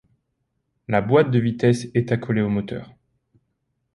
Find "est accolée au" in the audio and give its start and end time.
1.93-2.49